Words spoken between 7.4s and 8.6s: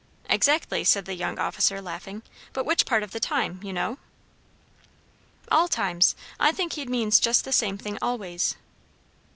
the same thing always."